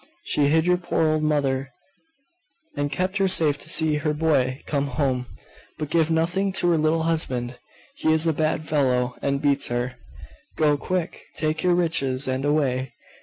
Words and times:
She 0.23 0.47
hid 0.47 0.65
your 0.65 0.77
poor 0.77 1.05
old 1.11 1.21
mother, 1.21 1.69
and 2.75 2.91
kept 2.91 3.17
her 3.17 3.27
safe 3.27 3.59
to 3.59 3.69
see 3.69 3.97
her 3.97 4.15
boy 4.15 4.63
come 4.65 4.87
home. 4.87 5.27
But 5.77 5.91
give 5.91 6.09
nothing 6.09 6.51
to 6.53 6.69
her 6.71 6.77
little 6.79 7.03
husband: 7.03 7.59
he 7.97 8.11
is 8.11 8.25
a 8.25 8.33
bad 8.33 8.67
fellow, 8.67 9.15
and 9.21 9.39
beats 9.43 9.67
her. 9.67 9.97
Go, 10.57 10.75
quick! 10.75 11.25
take 11.35 11.61
your 11.61 11.75
riches, 11.75 12.27
and 12.27 12.43
away!.... 12.45 12.93